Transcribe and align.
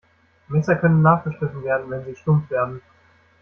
Messer 0.47 0.77
können 0.77 1.03
nachgeschliffen 1.03 1.61
werden, 1.63 1.87
wenn 1.91 2.03
sie 2.05 2.15
stumpf 2.15 2.49
werden. 2.49 2.81